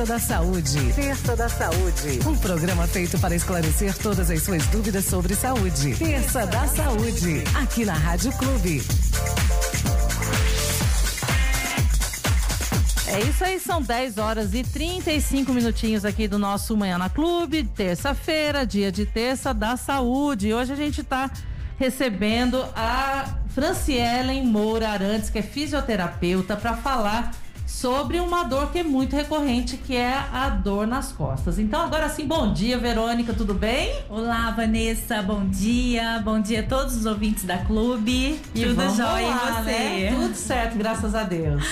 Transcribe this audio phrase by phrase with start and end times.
[0.00, 0.92] Terça da Saúde.
[0.94, 2.26] Terça da Saúde.
[2.26, 5.94] Um programa feito para esclarecer todas as suas dúvidas sobre saúde.
[5.94, 7.44] Terça da Saúde.
[7.54, 8.82] Aqui na Rádio Clube.
[13.08, 17.64] É isso aí, são 10 horas e 35 minutinhos aqui do nosso Manhã na Clube,
[17.64, 20.54] terça-feira, dia de terça da saúde.
[20.54, 21.30] Hoje a gente está
[21.78, 27.32] recebendo a Francielen Moura Arantes, que é fisioterapeuta, para falar
[27.70, 31.58] sobre uma dor que é muito recorrente, que é a dor nas costas.
[31.58, 33.94] Então, agora sim, bom dia, Verônica, tudo bem?
[34.08, 36.20] Olá, Vanessa, bom dia.
[36.24, 38.40] Bom dia a todos os ouvintes da clube.
[38.54, 39.70] E tudo jóia e você?
[39.70, 40.14] Né?
[40.14, 41.64] Tudo certo, graças a Deus.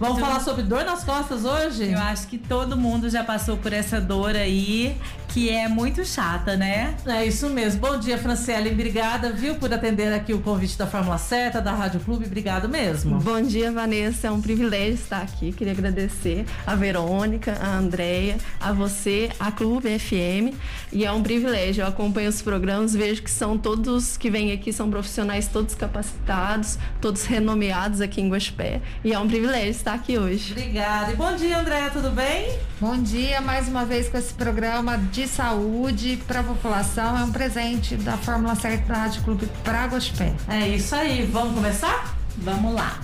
[0.00, 1.92] Vamos falar sobre dor nas costas hoje?
[1.92, 4.96] Eu acho que todo mundo já passou por essa dor aí,
[5.36, 6.96] que é muito chata, né?
[7.04, 7.78] É isso mesmo.
[7.78, 8.70] Bom dia, Franciele.
[8.70, 12.24] Obrigada, viu, por atender aqui o convite da Fórmula Seta, da Rádio Clube.
[12.24, 13.18] Obrigado mesmo.
[13.18, 14.28] Bom dia, Vanessa.
[14.28, 15.52] É um privilégio estar aqui.
[15.52, 20.56] Queria agradecer a Verônica, a Andréia, a você, a Clube FM.
[20.90, 21.82] E é um privilégio.
[21.82, 26.78] Eu acompanho os programas, vejo que são todos que vêm aqui, são profissionais todos capacitados,
[26.98, 28.80] todos renomeados aqui em Guaxpé.
[29.04, 30.52] E é um privilégio estar aqui hoje.
[30.52, 31.12] Obrigada.
[31.12, 32.58] E bom dia, Andréia, tudo bem?
[32.80, 37.16] Bom dia, mais uma vez com esse programa de saúde para a população.
[37.18, 40.34] É um presente da Fórmula 7 da Rádio Clube Pragospé.
[40.48, 41.22] É isso aí.
[41.24, 42.16] Vamos começar?
[42.38, 43.00] Vamos lá.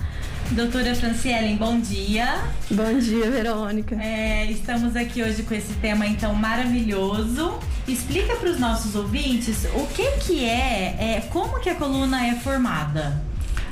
[0.51, 2.43] Doutora Francielen, bom dia.
[2.69, 3.95] Bom dia, Verônica.
[3.95, 7.57] É, estamos aqui hoje com esse tema então maravilhoso.
[7.87, 12.35] Explica para os nossos ouvintes o que que é, é, como que a coluna é
[12.35, 13.19] formada.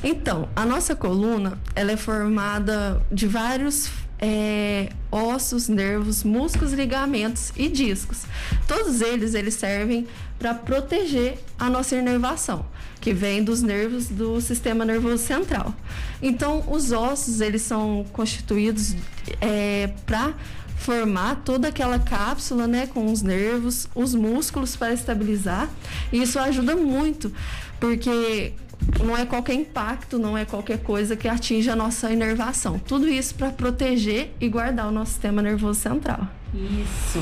[0.04, 7.68] Então, a nossa coluna ela é formada de vários é, ossos, nervos, músculos, ligamentos e
[7.68, 8.24] discos.
[8.68, 12.66] Todos eles eles servem para proteger a nossa inervação,
[13.00, 15.74] que vem dos nervos do sistema nervoso central.
[16.22, 18.96] Então, os ossos eles são constituídos
[19.40, 20.34] é, para
[20.78, 25.70] formar toda aquela cápsula, né, com os nervos, os músculos para estabilizar.
[26.12, 27.32] E isso ajuda muito,
[27.80, 28.54] porque
[29.04, 32.80] não é qualquer impacto, não é qualquer coisa que atinja a nossa inervação.
[32.80, 36.28] Tudo isso para proteger e guardar o nosso sistema nervoso central.
[36.54, 37.22] Isso.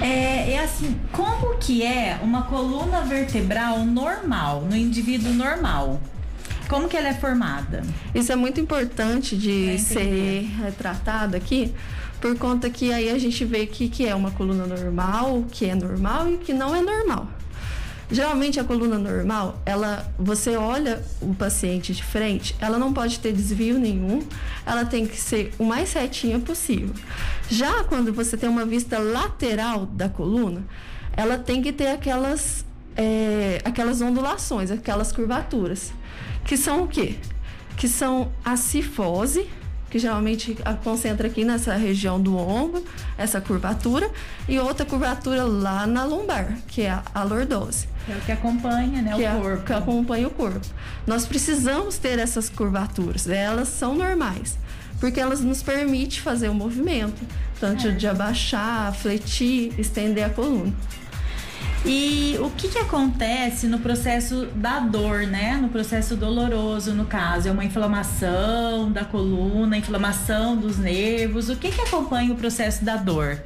[0.00, 6.00] É, é, assim, como que é uma coluna vertebral normal, no indivíduo normal?
[6.68, 7.82] Como que ela é formada?
[8.14, 11.74] Isso é muito importante de é ser retratado aqui,
[12.20, 15.66] por conta que aí a gente vê que, que é uma coluna normal, o que
[15.66, 17.28] é normal e o que não é normal.
[18.10, 23.32] Geralmente a coluna normal, ela, você olha o paciente de frente, ela não pode ter
[23.32, 24.26] desvio nenhum,
[24.64, 26.94] ela tem que ser o mais retinha possível.
[27.50, 30.64] Já quando você tem uma vista lateral da coluna,
[31.14, 32.64] ela tem que ter aquelas,
[32.96, 35.92] é, aquelas ondulações, aquelas curvaturas,
[36.46, 37.16] que são o quê?
[37.76, 39.46] Que são a cifose,
[39.90, 42.84] que geralmente concentra aqui nessa região do ombro,
[43.16, 44.10] essa curvatura,
[44.48, 47.88] e outra curvatura lá na lombar, que é a lordose.
[48.08, 49.64] É o que acompanha, né, que o é, corpo.
[49.64, 50.66] Que acompanha o corpo.
[51.06, 54.58] Nós precisamos ter essas curvaturas, elas são normais,
[55.00, 57.20] porque elas nos permitem fazer o movimento,
[57.60, 57.90] tanto é.
[57.90, 60.72] de abaixar, fletir, estender a coluna.
[61.90, 65.56] E o que, que acontece no processo da dor, né?
[65.56, 71.48] No processo doloroso, no caso, é uma inflamação da coluna, inflamação dos nervos.
[71.48, 73.42] O que, que acompanha o processo da dor?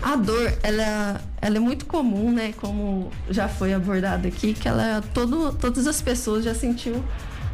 [0.00, 2.54] A dor, ela, ela é muito comum, né?
[2.56, 7.04] Como já foi abordado aqui, que ela todo, todas as pessoas já sentiu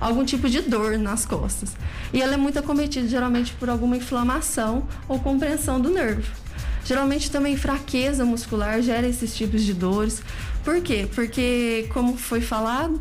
[0.00, 1.72] algum tipo de dor nas costas.
[2.12, 6.45] E ela é muito acometida geralmente por alguma inflamação ou compreensão do nervo.
[6.86, 10.22] Geralmente também fraqueza muscular gera esses tipos de dores.
[10.64, 11.08] Por quê?
[11.12, 13.00] Porque, como foi falado,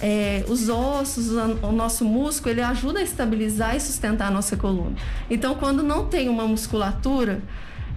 [0.00, 1.30] é, os ossos,
[1.60, 4.94] o nosso músculo, ele ajuda a estabilizar e sustentar a nossa coluna.
[5.28, 7.42] Então, quando não tem uma musculatura,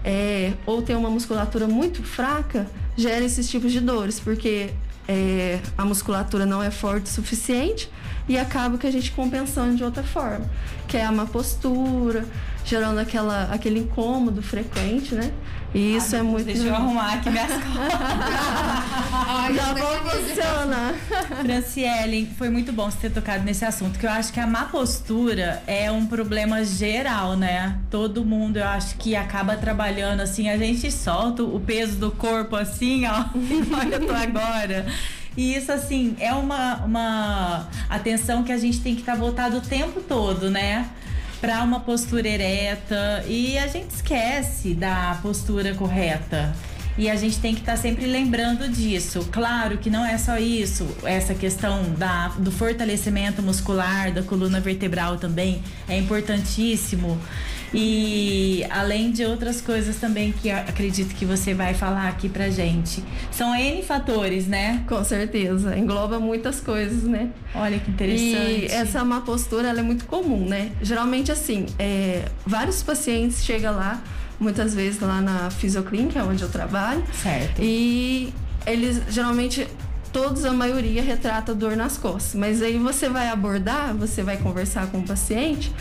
[0.03, 2.65] é, ou tem uma musculatura muito fraca,
[2.95, 4.71] gera esses tipos de dores, porque
[5.07, 7.91] é, a musculatura não é forte o suficiente
[8.27, 10.45] e acaba que a gente compensando de outra forma,
[10.87, 12.25] que é a má postura,
[12.65, 15.31] gerando aquela, aquele incômodo frequente, né?
[15.73, 16.45] E isso Ai, é muito.
[16.45, 17.95] Deixa eu arrumar aqui minhas costas.
[19.55, 20.93] Já vou funcionar.
[21.41, 24.65] Franciele, foi muito bom você ter tocado nesse assunto, que eu acho que a má
[24.65, 27.77] postura é um problema geral, né?
[27.89, 32.55] Todo mundo, eu acho que acaba trabalhando assim, a gente solta o peso do corpo
[32.55, 33.25] assim, ó.
[33.79, 34.85] Olha, eu tô agora.
[35.37, 39.57] E isso, assim, é uma, uma atenção que a gente tem que estar tá voltado
[39.57, 40.89] o tempo todo, né?
[41.39, 43.23] Para uma postura ereta.
[43.27, 46.55] E a gente esquece da postura correta.
[46.97, 49.27] E a gente tem que estar tá sempre lembrando disso.
[49.31, 55.17] Claro que não é só isso, essa questão da, do fortalecimento muscular, da coluna vertebral
[55.17, 57.19] também é importantíssimo.
[57.73, 63.03] E além de outras coisas também que acredito que você vai falar aqui pra gente.
[63.29, 64.83] São N fatores, né?
[64.87, 65.77] Com certeza.
[65.77, 67.29] Engloba muitas coisas, né?
[67.53, 68.65] Olha que interessante.
[68.65, 70.71] E essa má postura, ela é muito comum, né?
[70.81, 74.01] Geralmente, assim, é, vários pacientes chegam lá,
[74.39, 77.03] muitas vezes lá na Fisioclínica, onde eu trabalho.
[77.13, 77.61] Certo.
[77.61, 78.33] E
[78.65, 79.67] eles, geralmente,
[80.11, 82.35] todos, a maioria, retrata dor nas costas.
[82.35, 85.71] Mas aí você vai abordar, você vai conversar com o paciente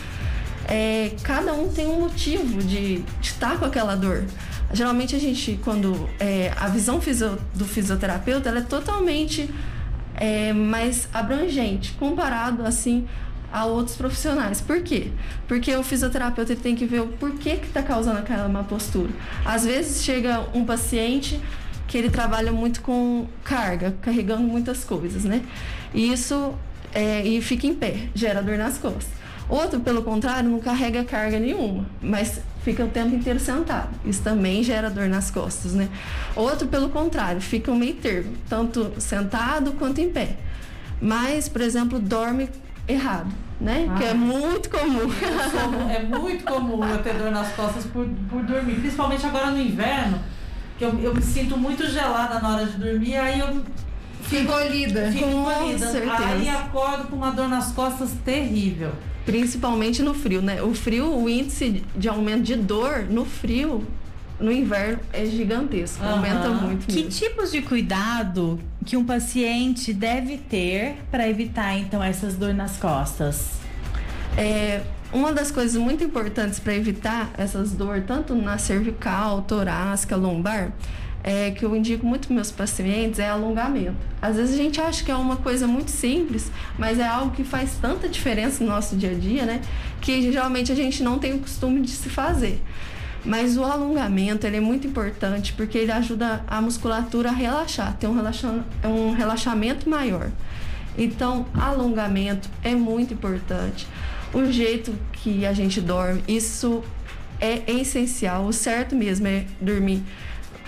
[0.67, 4.25] é, cada um tem um motivo de, estar com aquela dor.
[4.73, 9.49] Geralmente a gente, quando é, a visão fisio, do fisioterapeuta, ela é totalmente
[10.15, 13.07] é, mais abrangente comparado assim
[13.51, 14.61] a outros profissionais.
[14.61, 15.11] Por quê?
[15.47, 19.11] Porque o fisioterapeuta tem que ver o porquê que está causando aquela má postura.
[19.45, 21.39] Às vezes chega um paciente
[21.87, 25.41] que ele trabalha muito com carga, carregando muitas coisas, né?
[25.93, 26.53] E isso
[26.93, 29.17] é, e fica em pé, gera dor nas costas.
[29.49, 33.89] Outro, pelo contrário, não carrega carga nenhuma, mas fica o tempo inteiro sentado.
[34.03, 35.87] Isso também gera dor nas costas, né?
[36.35, 40.35] Outro, pelo contrário, fica um meio termo, tanto sentado quanto em pé.
[40.99, 42.49] Mas, por exemplo, dorme
[42.87, 43.87] errado, né?
[43.89, 43.95] Ah.
[43.95, 45.09] Que é muito comum.
[45.09, 49.59] Sou, é muito comum eu ter dor nas costas por, por dormir, principalmente agora no
[49.59, 50.19] inverno,
[50.77, 53.63] que eu, eu me sinto muito gelada na hora de dormir, aí eu
[54.21, 55.09] Fico encolhida.
[55.11, 55.87] Fico encolhida.
[56.17, 58.91] Aí acordo com uma dor nas costas terrível
[59.27, 60.63] principalmente no frio, né?
[60.63, 63.85] O frio, o índice de aumento de dor no frio,
[64.39, 66.11] no inverno, é gigantesco, uhum.
[66.11, 66.87] aumenta muito.
[66.87, 68.57] Que tipos de cuidado
[68.87, 73.49] que um paciente deve ter para evitar então essas dores nas costas?
[74.37, 74.81] É,
[75.11, 80.71] uma das coisas muito importantes para evitar essas dores, tanto na cervical, torácica, lombar,
[81.21, 83.97] é, que eu indico muito para meus pacientes é alongamento.
[84.21, 86.49] Às vezes a gente acha que é uma coisa muito simples,
[86.79, 89.59] mas é algo que faz tanta diferença no nosso dia a dia, né?
[89.99, 92.61] Que geralmente a gente não tem o costume de se fazer.
[93.27, 98.07] Mas o alongamento ele é muito importante porque ele ajuda a musculatura a relaxar, ter
[98.07, 100.31] um, relaxa, um relaxamento maior.
[100.97, 103.85] Então, alongamento é muito importante.
[104.33, 106.81] O jeito que a gente dorme, isso
[107.41, 108.45] é essencial.
[108.45, 110.01] O certo mesmo é dormir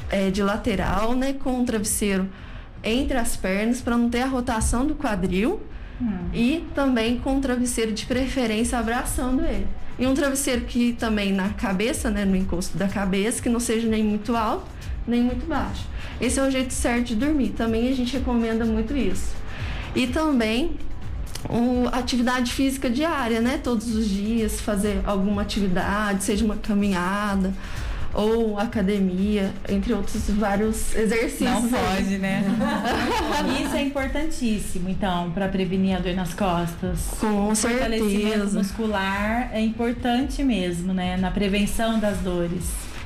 [0.09, 2.27] é, de lateral, né, com um travesseiro
[2.83, 5.61] entre as pernas para não ter a rotação do quadril
[6.33, 9.67] e também com um travesseiro de preferência abraçando ele.
[9.97, 13.87] E um travesseiro que também na cabeça, né, no encosto da cabeça, que não seja
[13.87, 14.65] nem muito alto,
[15.05, 15.85] nem muito baixo.
[16.21, 17.49] Esse é o jeito certo de dormir.
[17.49, 19.33] Também a gente recomenda muito isso.
[19.93, 20.77] E também
[21.49, 23.59] um, atividade física diária, né?
[23.61, 27.53] Todos os dias fazer alguma atividade, seja uma caminhada,
[28.13, 31.49] ou academia, entre outros vários exercícios.
[31.49, 32.43] Não pode, né?
[33.63, 37.07] Isso é importantíssimo, então, para prevenir a dor nas costas.
[37.19, 37.89] Com o certeza.
[37.89, 41.17] Fortalecimento muscular é importante mesmo, né?
[41.17, 42.63] Na prevenção das dores.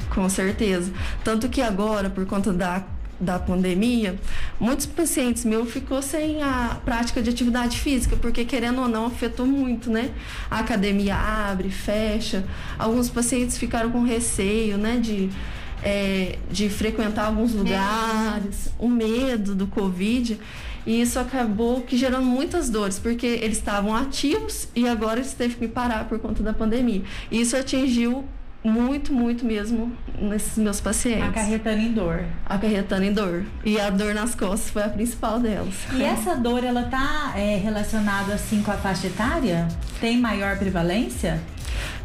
[0.09, 0.91] Com certeza.
[1.23, 2.83] Tanto que agora, por conta da
[3.19, 4.19] da pandemia,
[4.60, 9.45] muitos pacientes meus ficou sem a prática de atividade física, porque querendo ou não afetou
[9.45, 10.12] muito, né?
[10.50, 12.44] A academia abre, fecha.
[12.77, 14.98] Alguns pacientes ficaram com receio, né?
[14.98, 15.30] De,
[15.83, 20.39] é, de frequentar alguns lugares, o medo do Covid.
[20.86, 25.56] E isso acabou que gerando muitas dores, porque eles estavam ativos e agora eles teve
[25.56, 27.04] que parar por conta da pandemia.
[27.31, 28.25] E isso atingiu
[28.63, 31.27] muito, muito mesmo nesses meus pacientes.
[31.27, 32.23] Acarretando em dor.
[32.45, 33.44] Acarretando em dor.
[33.66, 35.73] E a dor nas costas foi a principal delas.
[35.94, 39.68] E essa dor, ela tá é, relacionada assim com a faixa etária?
[39.99, 41.42] Tem maior prevalência?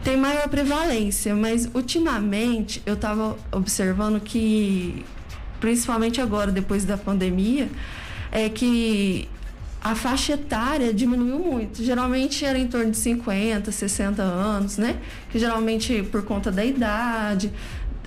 [0.03, 5.05] Tem maior prevalência, mas ultimamente eu estava observando que,
[5.61, 7.69] principalmente agora, depois da pandemia,
[8.33, 9.29] é que
[9.81, 11.83] a faixa etária diminuiu muito.
[11.83, 14.99] Geralmente era em torno de 50, 60 anos, né?
[15.31, 17.53] Que geralmente por conta da idade,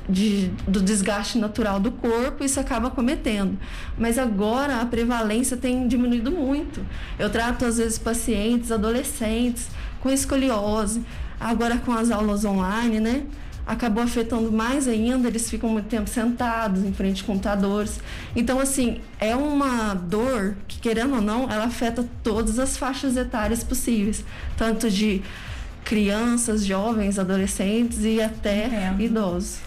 [0.07, 3.57] de, do desgaste natural do corpo, isso acaba cometendo.
[3.97, 6.85] Mas agora a prevalência tem diminuído muito.
[7.17, 9.69] Eu trato às vezes pacientes, adolescentes
[10.01, 11.01] com escoliose,
[11.39, 13.23] agora com as aulas online, né?
[13.65, 17.99] Acabou afetando mais ainda, eles ficam muito tempo sentados em frente a computadores.
[18.35, 23.63] Então, assim, é uma dor que, querendo ou não, ela afeta todas as faixas etárias
[23.63, 24.23] possíveis,
[24.57, 25.21] tanto de
[25.83, 28.95] crianças, jovens, adolescentes e até é.
[28.99, 29.59] idosos.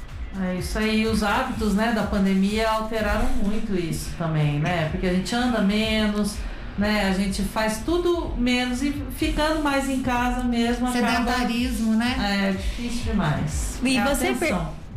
[0.43, 4.89] É isso aí, os hábitos né, da pandemia alteraram muito isso também, né?
[4.91, 6.37] Porque a gente anda menos,
[6.77, 7.09] né?
[7.09, 10.91] A gente faz tudo menos e ficando mais em casa mesmo.
[10.91, 12.49] Sedentarismo, acaba, né?
[12.49, 13.79] É difícil demais.
[13.83, 14.57] E é você, per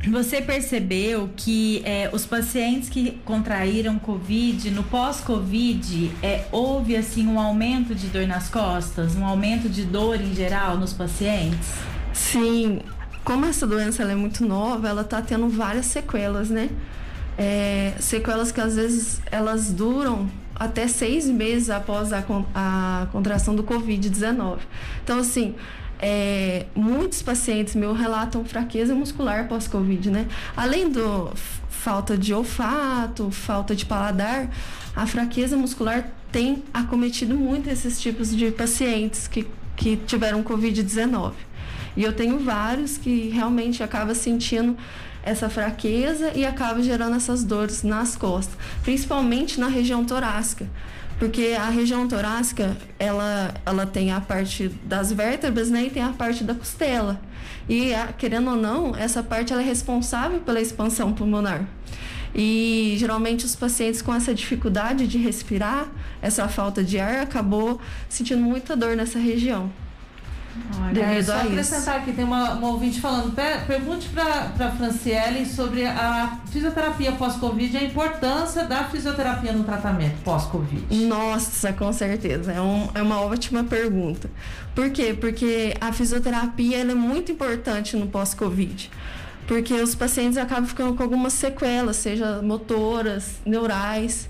[0.10, 7.40] você percebeu que é, os pacientes que contraíram Covid, no pós-Covid, é, houve assim um
[7.40, 11.70] aumento de dor nas costas, um aumento de dor em geral nos pacientes?
[12.14, 12.80] Sim,
[13.24, 16.70] como essa doença é muito nova, ela está tendo várias sequelas, né?
[17.38, 20.28] É, sequelas que às vezes elas duram
[20.60, 22.24] até seis meses após a,
[22.54, 24.60] a contração do Covid-19.
[25.04, 25.56] Então, assim,
[26.00, 30.28] é, muitos pacientes meus relatam fraqueza muscular pós-Covid, né?
[30.56, 31.32] Além do
[31.70, 34.50] falta de olfato, falta de paladar,
[34.96, 41.34] a fraqueza muscular tem acometido muito esses tipos de pacientes que, que tiveram Covid-19.
[41.96, 44.78] E eu tenho vários que realmente acabam sentindo
[45.28, 50.66] essa fraqueza e acaba gerando essas dores nas costas, principalmente na região torácica.
[51.20, 55.86] Porque a região torácica, ela, ela tem a parte das vértebras, né?
[55.86, 57.20] E tem a parte da costela.
[57.68, 61.68] E, a, querendo ou não, essa parte ela é responsável pela expansão pulmonar.
[62.34, 65.88] E geralmente os pacientes com essa dificuldade de respirar,
[66.22, 69.72] essa falta de ar, acabou sentindo muita dor nessa região.
[70.80, 73.34] Olha, é, só acrescentar aqui, tem uma, uma ouvinte falando,
[73.66, 80.22] pergunte para a Franciele sobre a fisioterapia pós-Covid e a importância da fisioterapia no tratamento
[80.24, 81.06] pós-Covid.
[81.06, 84.30] Nossa, com certeza, é, um, é uma ótima pergunta.
[84.76, 85.16] Por quê?
[85.20, 88.90] Porque a fisioterapia é muito importante no pós-Covid
[89.48, 94.30] porque os pacientes acabam ficando com algumas sequelas, seja motoras, neurais.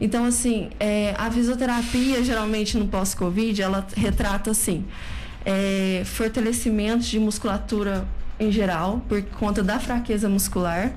[0.00, 4.84] Então, assim, é, a fisioterapia, geralmente no pós-Covid, ela retrata assim:
[5.44, 8.06] é, fortalecimento de musculatura
[8.38, 10.92] em geral, por conta da fraqueza muscular.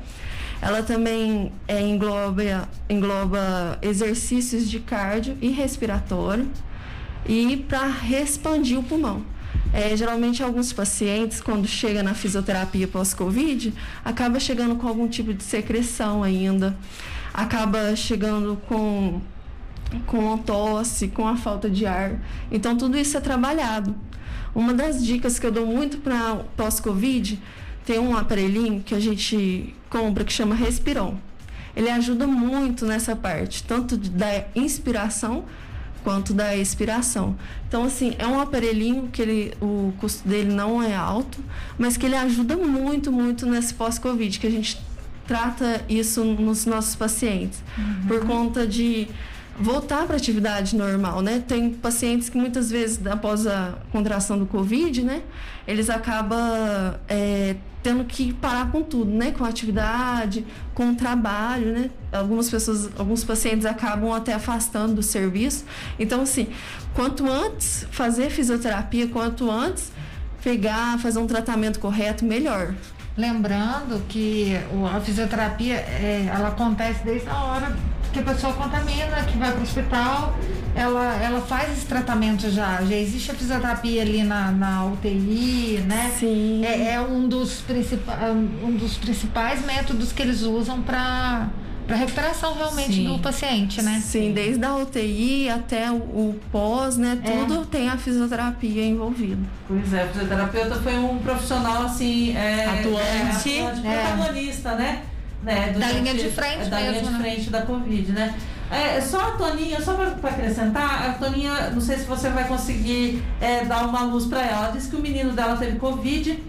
[0.61, 6.49] Ela também é, engloba, engloba exercícios de cardio e respiratório
[7.25, 9.23] e para expandir o pulmão.
[9.73, 13.73] É, geralmente alguns pacientes, quando chega na fisioterapia pós-Covid,
[14.03, 16.75] acaba chegando com algum tipo de secreção ainda,
[17.33, 19.21] acaba chegando com
[20.07, 22.19] com tosse, com a falta de ar.
[22.51, 23.95] Então tudo isso é trabalhado.
[24.55, 27.39] Uma das dicas que eu dou muito para pós-Covid,
[27.85, 31.15] tem um aparelhinho que a gente compra que chama Respiron.
[31.75, 35.43] Ele ajuda muito nessa parte, tanto da inspiração
[36.05, 37.35] quanto da expiração.
[37.67, 41.43] Então, assim, é um aparelhinho que ele, o custo dele não é alto,
[41.77, 44.79] mas que ele ajuda muito, muito nesse pós-Covid, que a gente
[45.27, 48.07] trata isso nos nossos pacientes, uhum.
[48.07, 49.07] por conta de
[49.57, 51.43] voltar para atividade normal, né?
[51.45, 55.21] Tem pacientes que muitas vezes, após a contração do Covid, né?
[55.67, 59.31] Eles acabam é, tendo que parar com tudo, né?
[59.31, 61.89] Com a atividade, com o trabalho, né?
[62.11, 65.65] Algumas pessoas, alguns pacientes acabam até afastando do serviço.
[65.97, 66.47] Então, assim,
[66.93, 69.91] quanto antes fazer fisioterapia, quanto antes
[70.43, 72.75] pegar, fazer um tratamento correto, melhor.
[73.17, 74.51] Lembrando que
[74.93, 77.75] a fisioterapia, é, ela acontece desde a hora
[78.15, 80.37] que a pessoa contamina, que vai para o hospital,
[80.73, 82.81] ela, ela faz esse tratamento já.
[82.81, 86.13] Já existe a fisioterapia ali na, na UTI, né?
[86.17, 86.63] Sim.
[86.63, 87.61] É, é um, dos
[88.63, 91.49] um dos principais métodos que eles usam para
[91.85, 93.05] para recuperação realmente Sim.
[93.05, 94.01] do paciente, né?
[94.03, 97.21] Sim, desde a UTI até o, o pós, né?
[97.23, 97.29] É.
[97.29, 99.37] Tudo tem a fisioterapia envolvida.
[99.67, 104.01] Pois é, o fisioterapeuta foi um profissional assim é, atuante, é, atuante é.
[104.01, 105.03] protagonista, né?
[105.45, 105.75] Né?
[105.77, 107.19] da linha de frente é, da mesmo, linha de né?
[107.19, 108.35] frente da Covid, né?
[108.71, 113.23] É, só a Toninha, só para acrescentar, a Toninha, não sei se você vai conseguir
[113.39, 114.65] é, dar uma luz para ela.
[114.65, 116.43] Ela disse que o menino dela teve Covid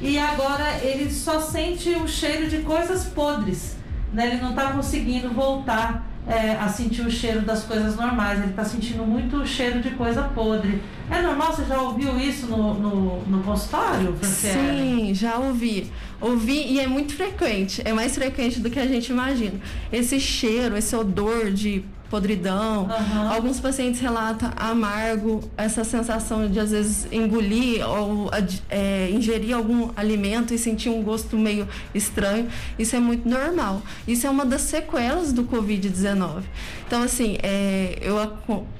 [0.00, 3.76] e agora ele só sente o cheiro de coisas podres.
[4.12, 4.26] Né?
[4.26, 8.64] Ele não está conseguindo voltar é, a sentir o cheiro das coisas normais, ele está
[8.64, 10.80] sentindo muito o cheiro de coisa podre.
[11.10, 11.52] É normal?
[11.52, 14.16] Você já ouviu isso no, no, no consultório?
[14.22, 15.90] Sim, já ouvi.
[16.20, 19.58] Ouvi e é muito frequente, é mais frequente do que a gente imagina.
[19.92, 22.82] Esse cheiro, esse odor de podridão.
[22.82, 23.32] Uhum.
[23.32, 28.30] Alguns pacientes relatam amargo, essa sensação de às vezes engolir ou
[28.68, 32.48] é, ingerir algum alimento e sentir um gosto meio estranho.
[32.78, 33.80] Isso é muito normal.
[34.06, 36.42] Isso é uma das sequelas do Covid-19.
[36.86, 38.16] Então, assim, é, eu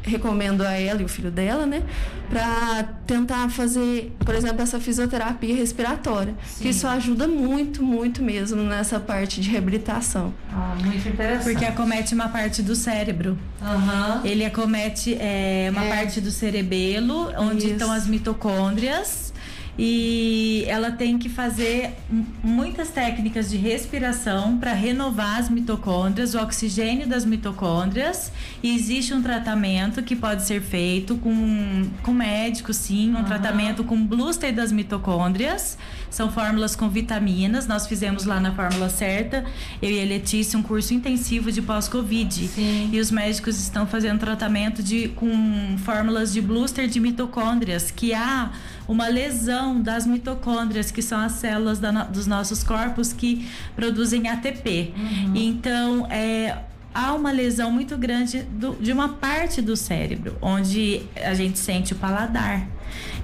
[0.02, 1.82] recomendo a ela e o filho dela, né,
[2.28, 6.62] para tentar fazer, por exemplo, essa fisioterapia respiratória, Sim.
[6.62, 10.32] que isso ajuda muito, muito mesmo nessa parte de reabilitação.
[10.50, 11.44] Ah, muito interessante.
[11.44, 13.21] Porque acomete uma parte do cérebro.
[13.30, 14.24] Uhum.
[14.24, 15.88] Ele acomete é, uma é.
[15.88, 17.72] parte do cerebelo, onde Isso.
[17.74, 19.32] estão as mitocôndrias.
[19.78, 21.94] E ela tem que fazer
[22.42, 28.30] muitas técnicas de respiração para renovar as mitocôndrias, o oxigênio das mitocôndrias.
[28.62, 33.24] E existe um tratamento que pode ser feito com, com médico, sim, um uhum.
[33.24, 35.78] tratamento com booster das mitocôndrias.
[36.10, 37.66] São fórmulas com vitaminas.
[37.66, 39.42] Nós fizemos lá na Fórmula Certa,
[39.80, 42.50] eu e a Letícia, um curso intensivo de pós-Covid.
[42.92, 48.52] E os médicos estão fazendo tratamento de, com fórmulas de booster de mitocôndrias, que há
[48.86, 54.92] uma lesão das mitocôndrias, que são as células da, dos nossos corpos que produzem ATP.
[54.96, 55.32] Uhum.
[55.36, 56.58] Então, é,
[56.94, 61.92] há uma lesão muito grande do, de uma parte do cérebro, onde a gente sente
[61.92, 62.66] o paladar.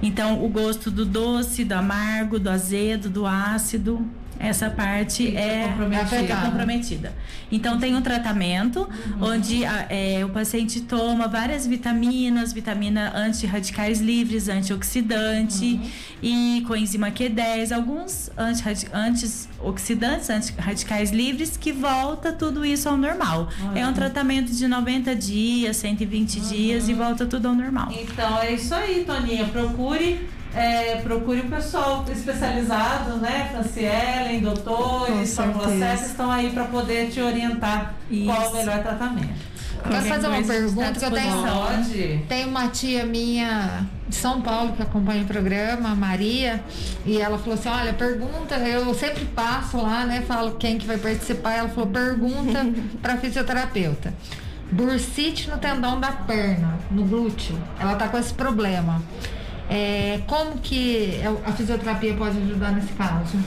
[0.01, 4.05] Então, o gosto do doce, do amargo, do azedo, do ácido,
[4.39, 6.33] essa parte é comprometida.
[6.33, 7.13] é comprometida.
[7.51, 9.33] Então tem um tratamento uhum.
[9.33, 15.89] onde é, o paciente toma várias vitaminas, vitamina anti-radicais livres, antioxidante uhum.
[16.23, 23.49] e coenzima Q10, alguns antioxidantes, anti-radicais livres que volta tudo isso ao normal.
[23.61, 23.77] Uhum.
[23.77, 27.91] É um tratamento de 90 dias, 120 dias e volta tudo ao normal.
[27.91, 29.45] Então é isso aí, Toninha.
[29.45, 33.49] Procure é, procure o pessoal especializado, né?
[33.51, 38.25] Francielen, doutores, 7 estão aí para poder te orientar Isso.
[38.25, 39.49] qual o melhor tratamento.
[39.83, 41.41] Posso fazer uma pergunta que eu tenho?
[41.41, 42.25] Pode.
[42.27, 46.61] Tem uma tia minha de São Paulo que acompanha o programa, a Maria,
[47.05, 50.21] e ela falou assim: olha, pergunta, eu sempre passo lá, né?
[50.27, 51.53] Falo quem que vai participar.
[51.53, 52.65] Ela falou: pergunta
[53.01, 54.13] para fisioterapeuta.
[54.71, 57.57] Bursite no tendão da perna, no glúteo.
[57.79, 59.01] Ela tá com esse problema.
[59.69, 63.37] É, como que a fisioterapia pode ajudar nesse caso?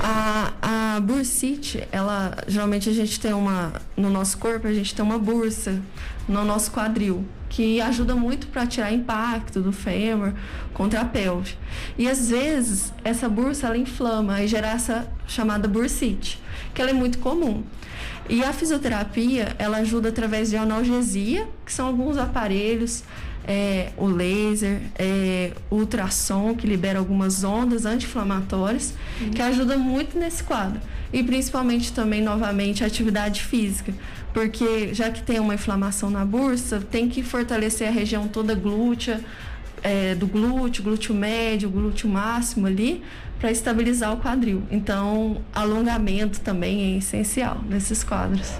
[0.00, 0.52] A,
[0.96, 5.18] a bursite, ela geralmente a gente tem uma no nosso corpo a gente tem uma
[5.18, 5.80] bursa
[6.28, 10.32] no nosso quadril que ajuda muito para tirar impacto do fêmur
[10.72, 11.56] contra a pelve.
[11.96, 16.42] E às vezes essa bursa ela inflama e gera essa chamada bursite,
[16.74, 17.62] que ela é muito comum.
[18.28, 23.04] E a fisioterapia, ela ajuda através de analgesia, que são alguns aparelhos
[23.46, 29.30] é, o laser, é, o ultrassom, que libera algumas ondas anti-inflamatórias, uhum.
[29.30, 30.80] que ajuda muito nesse quadro.
[31.12, 33.94] E principalmente também, novamente, a atividade física,
[34.32, 39.20] porque já que tem uma inflamação na bursa, tem que fortalecer a região toda glútea,
[39.82, 43.02] é, do glúteo, glúteo médio, glúteo máximo ali,
[43.38, 44.62] para estabilizar o quadril.
[44.70, 48.50] Então, alongamento também é essencial nesses quadros.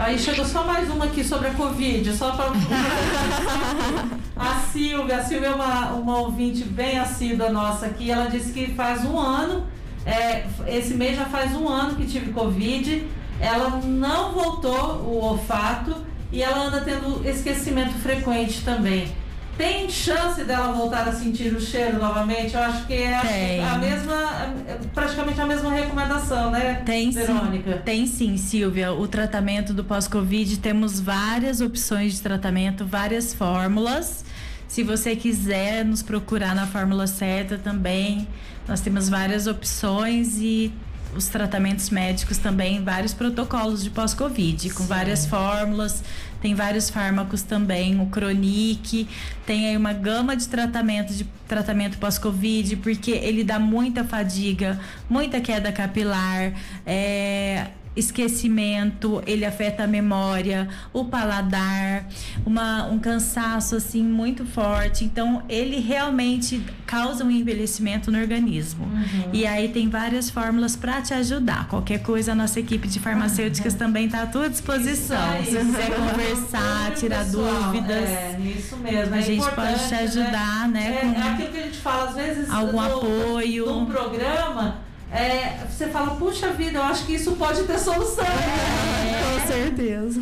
[0.00, 2.52] Aí chegou só mais uma aqui sobre a Covid, só para.
[4.34, 8.10] a Silvia, a Silvia é uma, uma ouvinte bem assídua nossa aqui.
[8.10, 9.66] Ela disse que faz um ano,
[10.06, 13.06] é, esse mês já faz um ano que tive Covid.
[13.38, 15.94] Ela não voltou o olfato
[16.32, 19.12] e ela anda tendo esquecimento frequente também.
[19.60, 22.54] Tem chance dela voltar a sentir o cheiro novamente?
[22.54, 24.54] Eu acho que é a, a mesma,
[24.94, 27.72] praticamente a mesma recomendação, né, Tem Verônica?
[27.74, 27.82] Sim.
[27.84, 28.90] Tem sim, Silvia.
[28.90, 34.24] O tratamento do pós-Covid, temos várias opções de tratamento, várias fórmulas.
[34.66, 38.26] Se você quiser nos procurar na fórmula certa também,
[38.66, 40.72] nós temos várias opções e
[41.14, 46.02] os tratamentos médicos também, vários protocolos de pós-Covid, com várias fórmulas,
[46.40, 49.06] tem vários fármacos também, o Cronic,
[49.46, 55.40] tem aí uma gama de tratamento de tratamento pós-Covid, porque ele dá muita fadiga, muita
[55.40, 56.52] queda capilar,
[56.86, 62.06] é, esquecimento, ele afeta a memória, o paladar,
[62.46, 65.04] uma, um cansaço assim muito forte.
[65.04, 68.84] Então, ele realmente causa um envelhecimento no organismo.
[68.84, 69.30] Uhum.
[69.32, 71.68] E aí tem várias fórmulas para te ajudar.
[71.68, 73.78] Qualquer coisa, a nossa equipe de farmacêuticas uhum.
[73.78, 75.44] também está à tua disposição.
[75.44, 78.08] Se quiser conversar, tirar pessoal, dúvidas.
[78.08, 79.14] É, isso mesmo.
[79.14, 80.80] A é gente pode te ajudar, né?
[80.80, 81.14] né?
[81.16, 83.66] É, é aquilo que a gente fala, às vezes, algum apoio.
[83.66, 88.24] Num programa é, você fala, puxa vida, eu acho que isso pode ter solução.
[88.24, 90.20] É, com certeza.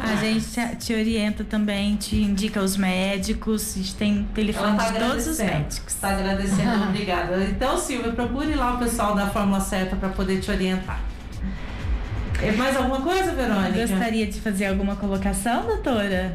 [0.00, 4.98] A gente te, orienta também, te indica os médicos, a gente tem telefone tá de
[4.98, 5.94] todos os médicos.
[5.94, 7.42] Está agradecendo, obrigada.
[7.44, 11.00] Então, Silvia, procure lá o pessoal da Fórmula Certa para poder te orientar.
[12.42, 13.86] É mais alguma coisa, Verônica?
[13.86, 16.32] Gostaria de fazer alguma colocação, doutora?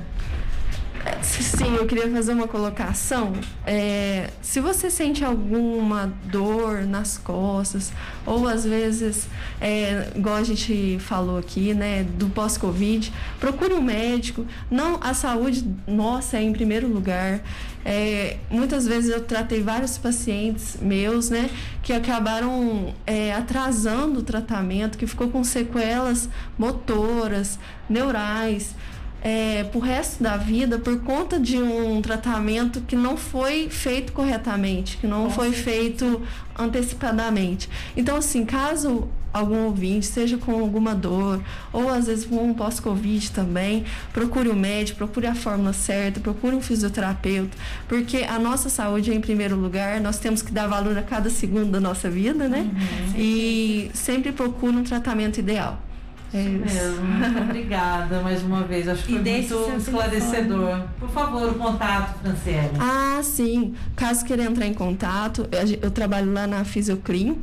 [1.40, 3.34] Sim, eu queria fazer uma colocação.
[3.66, 7.92] É, se você sente alguma dor nas costas,
[8.26, 9.28] ou às vezes,
[9.62, 14.46] é, igual a gente falou aqui, né, do pós-Covid, procure um médico.
[14.70, 17.42] Não, a saúde nossa é em primeiro lugar.
[17.86, 21.50] É, muitas vezes eu tratei vários pacientes meus, né,
[21.84, 28.76] que acabaram é, atrasando o tratamento, que ficou com sequelas motoras, neurais
[29.22, 34.98] é, pro resto da vida por conta de um tratamento que não foi feito corretamente,
[34.98, 36.22] que não foi feito
[36.58, 37.70] antecipadamente.
[37.96, 43.32] Então, assim, caso algum ouvinte seja com alguma dor ou às vezes com um pós-Covid
[43.32, 47.56] também, procure o um médico, procure a fórmula certa, procure um fisioterapeuta,
[47.88, 51.30] porque a nossa saúde é em primeiro lugar, nós temos que dar valor a cada
[51.30, 52.62] segundo da nossa vida, né?
[52.62, 55.87] Uhum, e sempre procure um tratamento ideal.
[56.34, 57.02] É isso.
[57.02, 58.88] Muito obrigada mais uma vez.
[58.88, 60.66] Acho que foi muito esclarecedor.
[60.66, 60.84] Telefone.
[61.00, 62.72] Por favor, o contato, Franciele.
[62.80, 63.74] Ah, sim.
[63.96, 67.38] Caso queira entrar em contato, eu, eu trabalho lá na Fisiocrim,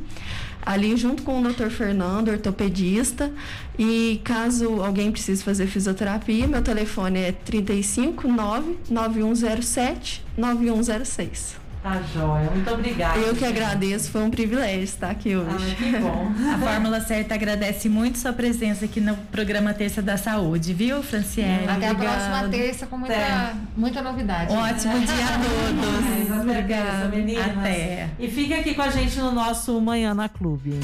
[0.65, 1.69] ali junto com o Dr.
[1.69, 3.31] Fernando, ortopedista.
[3.77, 11.64] E caso alguém precise fazer fisioterapia, meu telefone é 359 9107 9106.
[11.85, 12.49] Tá joia.
[12.49, 13.19] Muito obrigada.
[13.19, 15.71] Eu que agradeço, foi um privilégio estar aqui hoje.
[15.71, 16.31] Ah, que bom.
[16.51, 21.65] A Fórmula Certa agradece muito sua presença aqui no programa Terça da Saúde, viu, Franciele?
[21.65, 21.91] Até Obrigada.
[21.91, 24.51] a próxima terça com muita, muita novidade.
[24.51, 25.37] Ótimo dia a
[26.33, 26.39] todos.
[26.41, 27.55] Obrigada, meninas.
[27.55, 28.09] Até.
[28.17, 30.79] E fique aqui com a gente no nosso Manhã na Clube.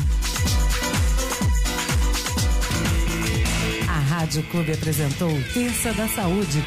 [3.89, 6.63] A Rádio Clube apresentou Terça da Saúde.